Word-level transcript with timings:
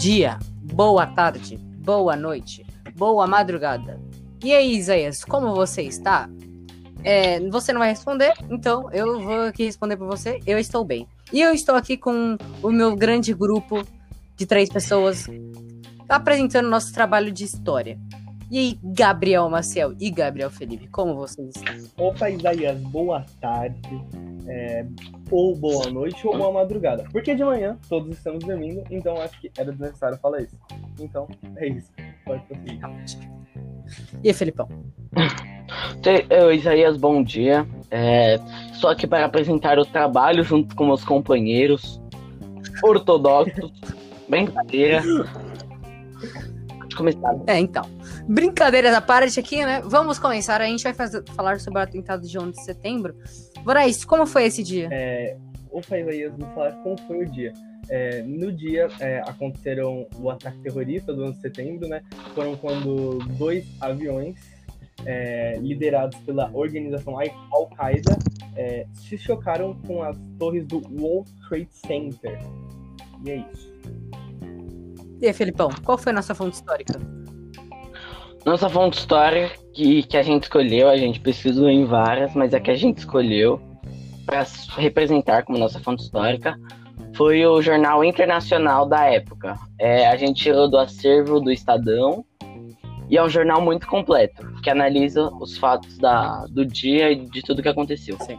dia, 0.00 0.38
boa 0.72 1.06
tarde, 1.06 1.58
boa 1.58 2.16
noite, 2.16 2.64
boa 2.96 3.26
madrugada. 3.26 4.00
E 4.42 4.50
aí, 4.50 4.74
Isaías, 4.74 5.22
como 5.22 5.54
você 5.54 5.82
está? 5.82 6.26
É, 7.04 7.38
você 7.50 7.70
não 7.70 7.80
vai 7.80 7.90
responder, 7.90 8.32
então 8.48 8.90
eu 8.92 9.20
vou 9.20 9.42
aqui 9.42 9.64
responder 9.64 9.98
por 9.98 10.06
você. 10.06 10.40
Eu 10.46 10.58
estou 10.58 10.86
bem. 10.86 11.06
E 11.30 11.42
eu 11.42 11.52
estou 11.52 11.74
aqui 11.74 11.98
com 11.98 12.38
o 12.62 12.70
meu 12.70 12.96
grande 12.96 13.34
grupo 13.34 13.86
de 14.36 14.46
três 14.46 14.70
pessoas 14.70 15.26
apresentando 16.08 16.70
nosso 16.70 16.94
trabalho 16.94 17.30
de 17.30 17.44
história. 17.44 17.98
E 18.50 18.58
aí, 18.58 18.78
Gabriel 18.82 19.50
Maciel 19.50 19.92
e 20.00 20.10
Gabriel 20.10 20.50
Felipe, 20.50 20.88
como 20.88 21.14
vocês 21.14 21.54
estão? 21.54 22.06
Opa, 22.06 22.30
Isaías, 22.30 22.80
boa 22.80 23.26
tarde, 23.38 24.02
é, 24.50 24.84
ou 25.30 25.54
boa 25.54 25.88
noite, 25.90 26.26
ou 26.26 26.36
boa 26.36 26.52
madrugada. 26.52 27.04
Porque 27.12 27.34
de 27.34 27.44
manhã 27.44 27.78
todos 27.88 28.16
estamos 28.16 28.44
dormindo, 28.44 28.82
então 28.90 29.16
acho 29.20 29.40
que 29.40 29.50
era 29.56 29.70
desnecessário 29.70 30.18
falar 30.18 30.42
isso. 30.42 30.58
Então, 30.98 31.28
é 31.56 31.68
isso. 31.68 31.90
Pode 32.24 32.42
prosseguir. 32.46 32.80
E 34.22 34.28
aí, 34.28 34.34
Felipão? 34.34 34.68
Oi, 36.46 36.56
Isaías, 36.56 36.96
bom 36.96 37.22
dia. 37.22 37.66
É, 37.90 38.40
estou 38.72 38.90
aqui 38.90 39.06
para 39.06 39.24
apresentar 39.24 39.78
o 39.78 39.84
trabalho 39.84 40.42
junto 40.42 40.74
com 40.74 40.86
meus 40.86 41.04
companheiros 41.04 42.00
ortodoxos. 42.82 43.70
Brincadeira. 44.28 45.02
Pode 46.78 46.96
começar. 46.96 47.36
É, 47.46 47.58
então. 47.58 47.84
Brincadeiras 48.28 48.94
à 48.94 49.00
parte 49.00 49.40
aqui, 49.40 49.64
né? 49.64 49.80
Vamos 49.84 50.18
começar. 50.18 50.60
A 50.60 50.66
gente 50.66 50.84
vai 50.84 50.94
fazer, 50.94 51.24
falar 51.34 51.58
sobre 51.58 51.80
o 51.80 51.82
atentado 51.82 52.26
de 52.26 52.38
11 52.38 52.52
de 52.52 52.64
setembro. 52.64 53.14
Voraz, 53.64 54.04
como 54.04 54.26
foi 54.26 54.44
esse 54.44 54.62
dia? 54.62 54.88
É, 54.90 55.36
opa, 55.70 55.98
Isaías, 55.98 56.36
me 56.36 56.44
falar 56.54 56.72
como 56.82 56.98
foi 57.06 57.24
o 57.24 57.30
dia. 57.30 57.52
É, 57.88 58.22
no 58.22 58.52
dia 58.52 58.88
é, 59.00 59.18
aconteceram 59.20 60.06
o 60.16 60.30
ataque 60.30 60.58
terrorista 60.58 61.12
do 61.12 61.24
11 61.24 61.34
de 61.34 61.40
setembro, 61.40 61.88
né? 61.88 62.02
Foram 62.34 62.56
quando 62.56 63.18
dois 63.36 63.66
aviões 63.80 64.36
é, 65.04 65.58
liderados 65.58 66.18
pela 66.20 66.50
organização 66.52 67.16
Al-Qaeda 67.52 68.18
é, 68.56 68.86
se 68.94 69.18
chocaram 69.18 69.74
com 69.86 70.02
as 70.02 70.16
torres 70.38 70.66
do 70.66 70.82
World 71.00 71.30
Trade 71.48 71.68
Center. 71.70 72.38
E 73.24 73.30
é 73.30 73.36
isso. 73.52 73.70
E 75.20 75.26
aí, 75.26 75.32
Felipão, 75.32 75.70
qual 75.84 75.98
foi 75.98 76.12
a 76.12 76.14
nossa 76.14 76.34
fonte 76.34 76.54
histórica? 76.54 76.98
Nossa 78.44 78.68
fonte 78.68 78.98
histórica 78.98 79.54
que, 79.74 80.02
que 80.02 80.16
a 80.16 80.22
gente 80.22 80.44
escolheu, 80.44 80.88
a 80.88 80.96
gente 80.96 81.20
pesquisou 81.20 81.68
em 81.68 81.84
várias, 81.84 82.34
mas 82.34 82.54
a 82.54 82.60
que 82.60 82.70
a 82.70 82.76
gente 82.76 82.98
escolheu 82.98 83.60
para 84.24 84.46
representar 84.76 85.44
como 85.44 85.58
nossa 85.58 85.80
fonte 85.80 86.02
histórica 86.02 86.58
foi 87.14 87.44
o 87.44 87.60
jornal 87.60 88.04
internacional 88.04 88.86
da 88.86 89.04
época. 89.04 89.58
É, 89.78 90.06
a 90.06 90.16
gente 90.16 90.42
tirou 90.42 90.68
do 90.68 90.78
acervo 90.78 91.40
do 91.40 91.50
Estadão 91.50 92.24
e 93.10 93.16
é 93.16 93.22
um 93.22 93.28
jornal 93.28 93.60
muito 93.60 93.86
completo, 93.88 94.46
que 94.62 94.70
analisa 94.70 95.28
os 95.40 95.58
fatos 95.58 95.98
da, 95.98 96.46
do 96.46 96.64
dia 96.64 97.10
e 97.10 97.26
de 97.26 97.42
tudo 97.42 97.60
que 97.60 97.68
aconteceu. 97.68 98.16
Sim. 98.20 98.38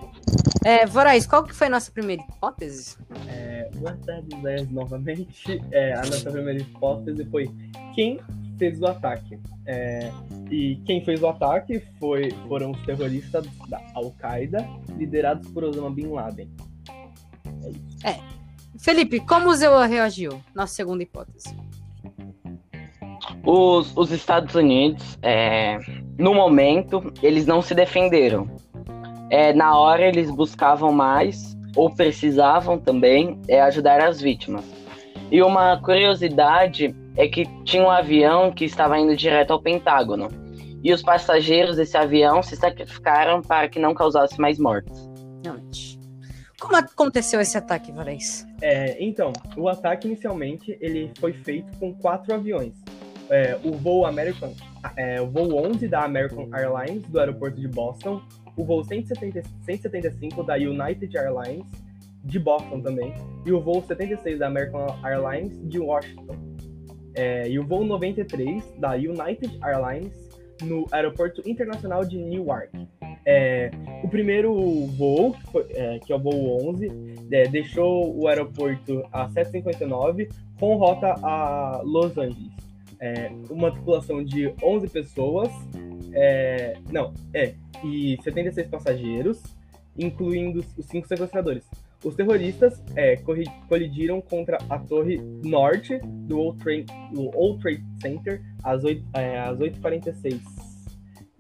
É, 0.64 0.86
Voraz, 0.86 1.28
qual 1.28 1.44
que 1.44 1.54
foi 1.54 1.68
a 1.68 1.70
nossa 1.70 1.92
primeira 1.92 2.24
hipótese? 2.24 2.96
É, 3.28 3.70
boa 3.76 3.98
tarde, 4.06 4.30
Zé, 4.42 4.66
novamente. 4.70 5.62
É, 5.72 5.94
a 5.94 5.98
nossa 5.98 6.32
primeira 6.32 6.62
hipótese 6.62 7.26
foi 7.26 7.50
quem 7.94 8.20
fez 8.62 8.80
o 8.80 8.86
ataque. 8.86 9.40
É, 9.66 10.12
e 10.52 10.76
quem 10.86 11.04
fez 11.04 11.23
o 11.23 11.28
ataque 11.28 11.81
foi, 12.00 12.30
foram 12.48 12.70
os 12.70 12.80
terroristas 12.86 13.48
da 13.68 13.81
Al-Qaeda, 13.95 14.70
liderados 14.95 15.50
por 15.50 15.64
Osama 15.64 15.90
Bin 15.90 16.06
Laden. 16.09 16.48
É 17.64 17.70
isso. 17.72 18.08
É. 18.08 18.20
Felipe, 18.78 19.20
como 19.22 19.50
o 19.50 19.56
Zewa 19.56 19.88
reagiu? 19.88 20.40
Nossa 20.53 20.76
segunda 20.76 21.02
hipótese. 21.02 21.58
Os, 23.44 23.98
os 23.98 24.12
Estados 24.12 24.53
Unidos, 24.53 25.18
é, 25.24 25.80
no 26.19 26.36
momento, 26.36 27.12
eles 27.24 27.47
não 27.47 27.63
se 27.63 27.74
defenderam. 27.74 28.47
É, 29.31 29.53
na 29.53 29.75
hora, 29.75 30.03
eles 30.07 30.30
buscavam 30.30 30.91
mais, 30.91 31.57
ou 31.75 31.90
precisavam 31.90 32.78
também, 32.78 33.41
é, 33.47 33.59
ajudar 33.62 34.03
as 34.03 34.22
vítimas. 34.22 34.66
E 35.31 35.41
uma 35.41 35.81
curiosidade 35.81 36.96
é 37.16 37.28
que 37.28 37.46
tinha 37.64 37.84
um 37.84 37.90
avião 37.90 38.52
que 38.52 38.66
estava 38.66 38.98
indo 39.00 39.16
direto 39.16 39.52
ao 39.52 39.62
Pentágono. 39.62 40.30
E 40.84 40.92
os 40.92 41.02
passageiros 41.02 41.76
desse 41.76 41.96
avião 41.96 42.42
se 42.42 42.56
sacrificaram 42.56 43.42
para 43.42 43.70
que 43.70 43.80
não 43.80 43.94
causasse 43.94 44.40
mais 44.40 44.58
mortes. 44.58 45.10
Realmente. 45.44 46.00
Como 46.60 46.76
aconteceu 46.76 47.42
esse 47.42 47.58
ataque, 47.58 47.92
Valês? 47.92 48.48
É, 48.62 49.04
então, 49.04 49.34
o 49.58 49.68
ataque 49.68 50.08
inicialmente 50.08 50.78
ele 50.80 51.12
foi 51.20 51.34
feito 51.34 51.76
com 51.80 51.94
quatro 51.94 52.34
aviões. 52.34 52.74
É, 53.30 53.58
o 53.64 53.72
voo 53.74 54.06
American, 54.06 54.54
é, 54.96 55.20
o 55.20 55.28
voo 55.28 55.56
11 55.66 55.88
da 55.88 56.04
American 56.04 56.50
Airlines 56.54 57.08
do 57.08 57.20
aeroporto 57.20 57.60
de 57.60 57.68
Boston, 57.68 58.22
o 58.56 58.64
voo 58.64 58.84
170, 58.84 59.42
175 59.64 60.44
da 60.44 60.56
United 60.56 61.18
Airlines 61.18 61.66
de 62.24 62.38
Boston 62.38 62.82
também, 62.82 63.16
e 63.46 63.52
o 63.52 63.60
voo 63.60 63.84
76 63.84 64.38
da 64.38 64.48
American 64.48 64.86
Airlines 65.04 65.60
de 65.68 65.80
Washington. 65.80 66.50
É, 67.16 67.50
e 67.50 67.60
o 67.60 67.66
voo 67.66 67.84
93 67.84 68.64
da 68.78 68.94
United 68.94 69.60
Airlines 69.64 70.32
no 70.64 70.86
Aeroporto 70.92 71.42
Internacional 71.48 72.06
de 72.06 72.18
Newark. 72.18 72.70
É, 73.26 73.72
o 74.04 74.08
primeiro 74.08 74.54
voo, 74.98 75.34
que, 75.34 75.52
foi, 75.52 75.66
é, 75.72 76.00
que 76.00 76.12
é 76.12 76.16
o 76.16 76.20
voo 76.20 76.70
11, 76.70 76.88
é, 77.32 77.48
deixou 77.48 78.16
o 78.18 78.28
aeroporto 78.28 79.04
às 79.12 79.32
7h59 79.34 80.30
com 80.60 80.76
rota 80.76 81.16
a 81.22 81.82
Los 81.84 82.18
Angeles. 82.18 82.52
É, 83.00 83.32
uma 83.50 83.72
tripulação 83.72 84.24
de 84.24 84.54
11 84.62 84.88
pessoas, 84.90 85.50
é, 86.14 86.78
não, 86.92 87.14
é, 87.34 87.56
e 87.84 88.18
76 88.22 88.68
passageiros, 88.68 89.42
incluindo 89.98 90.64
os 90.78 90.86
cinco 90.86 91.08
sequestradores. 91.08 91.66
Os 92.03 92.16
terroristas 92.16 92.81
é, 92.95 93.16
colidiram 93.67 94.22
contra 94.22 94.57
a 94.69 94.79
torre 94.79 95.17
norte 95.44 96.00
do 96.00 96.39
World 96.39 96.63
Trade, 96.63 96.85
do 97.13 97.23
World 97.35 97.62
Trade 97.62 97.84
Center 98.01 98.41
às, 98.63 98.84
8, 98.84 99.06
é, 99.13 99.38
8h46. 99.53 100.39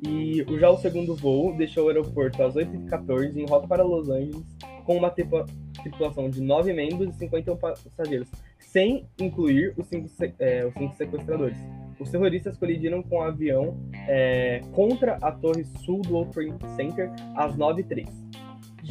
E 0.03 0.45
já 0.59 0.69
o 0.69 0.77
segundo 0.77 1.15
voo 1.15 1.55
deixou 1.55 1.85
o 1.85 1.87
aeroporto 1.89 2.41
às 2.43 2.55
8h14 2.55 3.35
em 3.35 3.45
rota 3.45 3.67
para 3.67 3.83
Los 3.83 4.09
Angeles 4.09 4.45
com 4.85 4.97
uma 4.97 5.09
tripulação 5.09 6.29
de 6.29 6.41
9 6.41 6.73
membros 6.73 7.15
e 7.15 7.19
51 7.19 7.55
passageiros, 7.57 8.27
sem 8.59 9.05
incluir 9.19 9.73
os 9.77 9.87
cinco, 9.87 10.09
é, 10.39 10.65
os 10.65 10.73
cinco 10.73 10.95
sequestradores. 10.95 11.57
Os 11.99 12.09
terroristas 12.09 12.57
colidiram 12.57 13.03
com 13.03 13.17
o 13.17 13.19
um 13.19 13.21
avião 13.21 13.77
é, 14.07 14.61
contra 14.71 15.17
a 15.21 15.31
torre 15.31 15.63
sul 15.85 16.01
do 16.01 16.13
World 16.13 16.33
Trade 16.33 16.75
Center 16.75 17.11
às 17.35 17.55
9h03. 17.55 18.07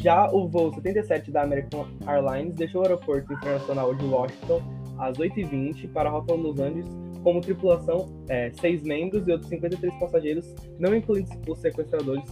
Já 0.01 0.27
o 0.31 0.47
voo 0.47 0.73
77 0.73 1.29
da 1.29 1.43
American 1.43 1.85
Airlines 2.07 2.55
deixou 2.55 2.81
o 2.81 2.83
aeroporto 2.85 3.31
internacional 3.31 3.93
de 3.93 4.03
Washington 4.03 4.59
às 4.97 5.15
8h20 5.17 5.91
para 5.91 6.09
a 6.09 6.11
rota 6.11 6.33
Los 6.33 6.59
Angeles 6.59 6.87
como 7.23 7.39
tripulação, 7.39 8.09
é, 8.27 8.49
seis 8.49 8.81
membros 8.81 9.27
e 9.27 9.31
outros 9.31 9.47
53 9.49 9.93
passageiros, 9.99 10.55
não 10.79 10.95
incluindo 10.95 11.29
os 11.47 11.59
sequestradores. 11.59 12.23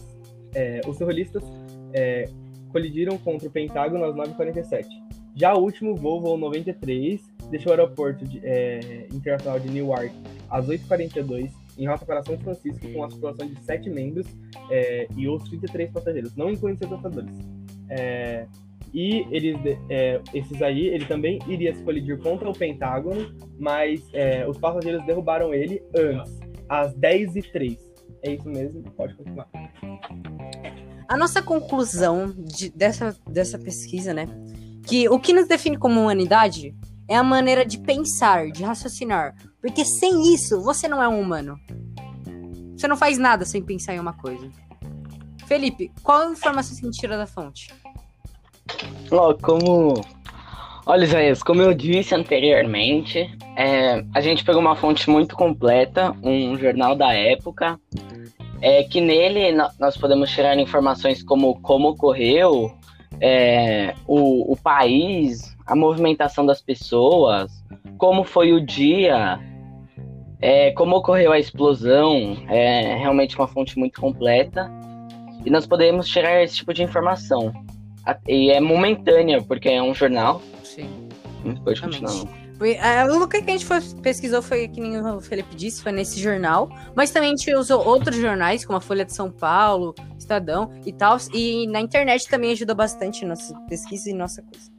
É, 0.55 0.81
os 0.87 0.97
terroristas 0.97 1.43
é, 1.93 2.25
colidiram 2.71 3.19
contra 3.19 3.47
o 3.47 3.51
Pentágono 3.51 4.03
às 4.03 4.15
9h47. 4.15 4.87
Já 5.35 5.53
o 5.53 5.61
último 5.61 5.95
voo, 5.95 6.19
voo 6.19 6.39
93, 6.39 7.21
deixou 7.51 7.71
o 7.71 7.75
aeroporto 7.75 8.25
de, 8.25 8.41
é, 8.43 9.05
internacional 9.13 9.59
de 9.59 9.69
Newark 9.69 10.11
às 10.49 10.65
8h42 10.65 11.51
em 11.77 11.87
rota 11.87 12.03
para 12.03 12.23
São 12.23 12.37
Francisco 12.39 12.91
com 12.91 13.03
a 13.03 13.07
tripulação 13.07 13.47
de 13.47 13.61
sete 13.61 13.91
membros 13.91 14.25
é, 14.71 15.07
e 15.15 15.27
outros 15.27 15.49
33 15.49 15.91
passageiros, 15.91 16.35
não 16.35 16.49
incluindo 16.49 16.79
sequestradores. 16.79 17.58
É, 17.89 18.45
e 18.93 19.27
eles, 19.31 19.57
é, 19.89 20.19
esses 20.33 20.61
aí, 20.61 20.87
ele 20.87 21.05
também 21.05 21.39
iria 21.47 21.73
se 21.73 21.83
colidir 21.83 22.17
contra 22.19 22.49
o 22.49 22.53
Pentágono, 22.53 23.35
mas 23.59 24.01
é, 24.13 24.47
os 24.47 24.57
passageiros 24.57 25.05
derrubaram 25.05 25.53
ele 25.53 25.81
antes, 25.95 26.39
às 26.67 26.93
10h03. 26.95 27.77
É 28.23 28.33
isso 28.33 28.49
mesmo, 28.49 28.81
pode 28.91 29.15
continuar. 29.15 29.47
A 31.07 31.17
nossa 31.17 31.41
conclusão 31.41 32.33
de, 32.37 32.69
dessa, 32.69 33.15
dessa 33.27 33.57
pesquisa, 33.57 34.13
né? 34.13 34.25
Que 34.85 35.07
o 35.07 35.19
que 35.19 35.33
nos 35.33 35.47
define 35.47 35.77
como 35.77 36.01
humanidade 36.01 36.75
é 37.07 37.15
a 37.15 37.23
maneira 37.23 37.65
de 37.65 37.79
pensar, 37.79 38.51
de 38.51 38.63
raciocinar. 38.63 39.35
Porque 39.61 39.85
sem 39.85 40.33
isso, 40.33 40.61
você 40.61 40.87
não 40.87 41.01
é 41.01 41.07
um 41.07 41.19
humano. 41.19 41.57
Você 42.75 42.87
não 42.87 42.95
faz 42.95 43.17
nada 43.17 43.45
sem 43.45 43.61
pensar 43.61 43.93
em 43.93 43.99
uma 43.99 44.13
coisa. 44.13 44.49
Felipe, 45.49 45.91
qual 46.03 46.31
informação 46.31 46.75
você 46.75 46.91
tira 46.91 47.17
da 47.17 47.25
fonte? 47.25 47.73
Ó, 49.09 49.33
como. 49.33 49.95
Olha, 50.85 51.03
Isaías, 51.03 51.41
como 51.41 51.59
eu 51.59 51.73
disse 51.73 52.13
anteriormente, 52.13 53.35
é, 53.57 54.05
a 54.13 54.21
gente 54.21 54.45
pegou 54.45 54.61
uma 54.61 54.75
fonte 54.75 55.09
muito 55.09 55.35
completa, 55.35 56.15
um 56.21 56.55
jornal 56.55 56.95
da 56.95 57.15
época, 57.15 57.79
é, 58.61 58.83
que 58.83 59.01
nele 59.01 59.51
nós 59.79 59.97
podemos 59.97 60.29
tirar 60.29 60.55
informações 60.59 61.23
como 61.23 61.59
como 61.61 61.89
ocorreu, 61.89 62.71
é, 63.19 63.95
o, 64.05 64.53
o 64.53 64.55
país, 64.55 65.57
a 65.65 65.75
movimentação 65.75 66.45
das 66.45 66.61
pessoas, 66.61 67.51
como 67.97 68.23
foi 68.23 68.53
o 68.53 68.63
dia, 68.63 69.39
é, 70.39 70.69
como 70.73 70.97
ocorreu 70.97 71.31
a 71.31 71.39
explosão, 71.39 72.37
é 72.47 72.95
realmente 72.97 73.35
uma 73.35 73.47
fonte 73.47 73.79
muito 73.79 73.99
completa. 73.99 74.71
E 75.45 75.49
nós 75.49 75.65
podemos 75.65 76.07
tirar 76.07 76.43
esse 76.43 76.55
tipo 76.57 76.73
de 76.73 76.83
informação. 76.83 77.53
A- 78.05 78.17
E 78.27 78.51
é 78.51 78.59
momentânea, 78.59 79.41
porque 79.41 79.69
é 79.69 79.81
um 79.81 79.93
jornal. 79.93 80.41
Sim. 80.63 80.89
Pode 81.63 81.81
continuar. 81.81 82.13
É, 82.61 83.05
o 83.05 83.25
que 83.25 83.37
a 83.37 83.39
gente 83.41 83.65
foi- 83.65 83.79
pesquisou 84.01 84.41
foi, 84.41 84.67
que 84.67 84.81
nem 84.81 84.99
o 84.99 85.21
Felipe 85.21 85.55
disse, 85.55 85.81
foi 85.81 85.93
nesse 85.93 86.19
jornal. 86.19 86.69
Mas 86.93 87.09
também 87.09 87.29
a 87.29 87.35
gente 87.35 87.53
usou 87.55 87.85
outros 87.87 88.17
jornais, 88.17 88.65
como 88.65 88.77
a 88.77 88.81
Folha 88.81 89.05
de 89.05 89.13
São 89.13 89.31
Paulo, 89.31 89.95
Estadão 90.17 90.69
e 90.85 90.91
tal. 90.91 91.17
E 91.33 91.65
na 91.67 91.79
internet 91.79 92.27
também 92.27 92.51
ajuda 92.51 92.73
bastante 92.75 93.23
nossa 93.23 93.55
pesquisa 93.69 94.09
e 94.09 94.13
nossa 94.13 94.41
coisa. 94.41 94.69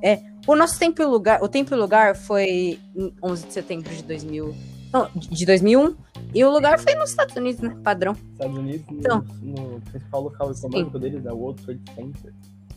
É, 0.00 0.20
o 0.46 0.54
nosso 0.54 0.78
tempo 0.78 1.02
e 1.02 1.04
lugar, 1.04 1.42
o 1.42 1.48
tempo 1.48 1.74
e 1.74 1.76
lugar 1.76 2.14
foi 2.14 2.78
em 2.94 3.12
11 3.22 3.46
de 3.48 3.52
setembro 3.52 3.92
de 3.92 4.02
2000, 4.04 4.54
não, 4.94 5.10
de 5.14 5.44
2001. 5.44 5.94
E 6.34 6.44
o 6.44 6.50
lugar 6.50 6.78
foi 6.78 6.94
nos 6.94 7.10
Estados 7.10 7.36
Unidos, 7.36 7.60
né? 7.60 7.76
Padrão. 7.82 8.16
Estados 8.32 8.56
Unidos, 8.56 8.86
no, 8.88 8.98
Então. 8.98 9.24
no 9.42 9.80
principal 9.82 10.22
local 10.22 10.50
econômico 10.52 10.98
deles, 10.98 11.26
é 11.26 11.32
o 11.32 11.36
World 11.36 11.62
Trade 11.62 11.80
Center. 11.94 12.32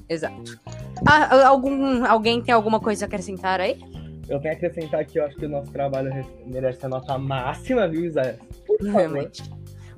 Exato. 0.10 0.60
Ah, 1.06 1.48
algum, 1.48 2.06
alguém 2.06 2.42
tem 2.42 2.54
alguma 2.54 2.80
coisa 2.80 3.06
a 3.06 3.08
acrescentar 3.08 3.60
aí? 3.62 3.78
Eu 4.30 4.40
tenho 4.40 4.42
que 4.42 4.66
acrescentar 4.66 5.06
que 5.06 5.20
eu 5.20 5.26
acho 5.26 5.36
que 5.38 5.46
o 5.46 5.50
nosso 5.50 5.72
trabalho 5.72 6.12
re- 6.12 6.26
merece 6.46 6.86
a 6.86 6.90
nota 6.90 7.18
máxima, 7.18 7.88
viu, 7.88 8.06
Isaías? 8.06 8.38
Por 8.66 8.78
favor. 8.78 8.92
Realmente. 8.92 9.44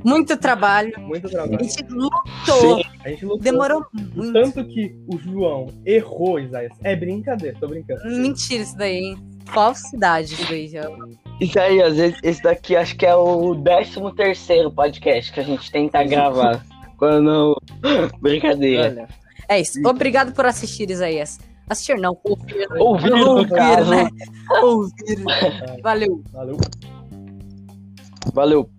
Muito 0.03 0.37
trabalho. 0.37 0.97
Muito 1.01 1.27
A 1.27 1.29
trabalho. 1.29 1.59
gente 1.63 1.83
lutou. 1.91 2.81
A 3.03 3.09
gente 3.09 3.25
lutou. 3.25 3.39
Demorou 3.41 3.85
muito. 3.93 4.31
tanto 4.33 4.63
que 4.65 4.95
o 5.13 5.17
João 5.17 5.67
errou, 5.85 6.39
Isaías. 6.39 6.71
É 6.83 6.95
brincadeira, 6.95 7.57
tô 7.59 7.67
brincando. 7.67 8.01
Mentira 8.05 8.63
isso 8.63 8.77
daí, 8.77 8.97
hein? 8.97 9.17
Falsidade 9.45 10.33
isso 10.35 10.47
daí. 10.47 10.67
já. 10.69 10.83
Isso 11.39 11.59
aí, 11.59 11.81
às 11.81 11.95
vezes, 11.95 12.19
esse 12.21 12.41
daqui 12.43 12.75
acho 12.75 12.95
que 12.97 13.05
é 13.05 13.15
o 13.15 13.55
13 13.55 14.15
terceiro 14.15 14.71
podcast 14.71 15.31
que 15.31 15.39
a 15.39 15.43
gente 15.43 15.71
tenta 15.71 16.03
gravar. 16.03 16.65
Quando. 16.97 17.55
Brincadeira. 18.19 18.83
Olha. 18.89 19.07
É 19.47 19.59
isso. 19.61 19.79
Obrigado 19.87 20.33
por 20.33 20.45
assistir, 20.45 20.89
Isaías. 20.89 21.39
Assistir 21.69 21.97
não, 21.97 22.17
ouvir. 22.23 22.55
né? 22.55 22.79
Ouvir, 22.79 23.09
no 23.11 23.29
Ouvir, 23.37 23.49
caso. 23.49 23.89
né? 23.89 24.09
Ouvir. 24.61 25.23
Valeu. 25.81 26.21
Valeu. 26.33 26.57
Valeu. 28.33 28.69